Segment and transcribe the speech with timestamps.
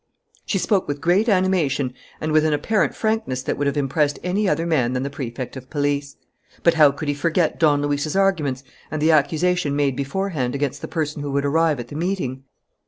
[0.47, 4.49] She spoke with great animation and with an apparent frankness that would have impressed any
[4.49, 6.15] other man than the Prefect of Police.
[6.63, 10.87] But how could he forget Don Luis's arguments and the accusation made beforehand against the
[10.87, 12.45] person who would arrive at the meeting?